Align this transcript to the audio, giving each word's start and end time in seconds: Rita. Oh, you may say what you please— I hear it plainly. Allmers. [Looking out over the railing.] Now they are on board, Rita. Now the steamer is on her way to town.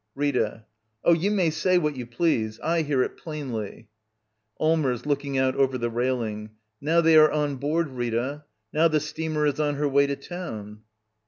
Rita. 0.15 0.65
Oh, 1.03 1.13
you 1.13 1.29
may 1.29 1.51
say 1.51 1.77
what 1.77 1.95
you 1.95 2.07
please— 2.07 2.59
I 2.63 2.81
hear 2.81 3.03
it 3.03 3.17
plainly. 3.17 3.87
Allmers. 4.59 5.05
[Looking 5.05 5.37
out 5.37 5.55
over 5.55 5.77
the 5.77 5.91
railing.] 5.91 6.49
Now 6.81 7.01
they 7.01 7.15
are 7.17 7.31
on 7.31 7.57
board, 7.57 7.89
Rita. 7.89 8.45
Now 8.73 8.87
the 8.87 8.99
steamer 8.99 9.45
is 9.45 9.59
on 9.59 9.75
her 9.75 9.87
way 9.87 10.07
to 10.07 10.15
town. 10.15 10.81